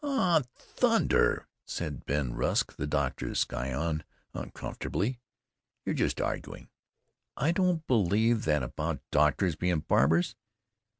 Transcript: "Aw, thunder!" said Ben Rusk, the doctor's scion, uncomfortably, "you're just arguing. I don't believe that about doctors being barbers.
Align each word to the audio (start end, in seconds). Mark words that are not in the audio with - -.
"Aw, 0.03 0.41
thunder!" 0.57 1.45
said 1.63 2.07
Ben 2.07 2.33
Rusk, 2.33 2.75
the 2.75 2.87
doctor's 2.87 3.45
scion, 3.47 4.03
uncomfortably, 4.33 5.19
"you're 5.85 5.93
just 5.93 6.19
arguing. 6.19 6.69
I 7.37 7.51
don't 7.51 7.85
believe 7.85 8.45
that 8.45 8.63
about 8.63 9.03
doctors 9.11 9.55
being 9.55 9.81
barbers. 9.81 10.35